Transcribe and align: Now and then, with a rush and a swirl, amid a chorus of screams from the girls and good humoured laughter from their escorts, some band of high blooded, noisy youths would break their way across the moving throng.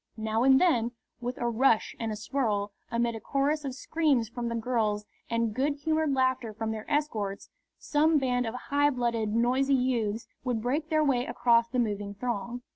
Now 0.17 0.41
and 0.41 0.59
then, 0.59 0.93
with 1.19 1.37
a 1.37 1.47
rush 1.47 1.95
and 1.99 2.11
a 2.11 2.15
swirl, 2.15 2.71
amid 2.89 3.13
a 3.13 3.19
chorus 3.19 3.63
of 3.63 3.75
screams 3.75 4.29
from 4.29 4.49
the 4.49 4.55
girls 4.55 5.05
and 5.29 5.53
good 5.53 5.75
humoured 5.75 6.15
laughter 6.15 6.55
from 6.55 6.71
their 6.71 6.89
escorts, 6.89 7.51
some 7.77 8.17
band 8.17 8.47
of 8.47 8.55
high 8.55 8.89
blooded, 8.89 9.29
noisy 9.29 9.75
youths 9.75 10.27
would 10.43 10.59
break 10.59 10.89
their 10.89 11.03
way 11.03 11.27
across 11.27 11.67
the 11.69 11.77
moving 11.77 12.15
throng. 12.15 12.63